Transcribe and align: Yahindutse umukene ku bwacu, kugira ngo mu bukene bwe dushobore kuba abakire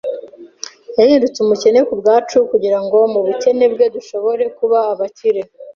Yahindutse 0.97 1.37
umukene 1.41 1.79
ku 1.87 1.93
bwacu, 2.01 2.37
kugira 2.51 2.77
ngo 2.83 2.97
mu 3.13 3.19
bukene 3.27 3.65
bwe 3.73 3.85
dushobore 3.95 4.43
kuba 4.57 4.77
abakire 4.91 5.41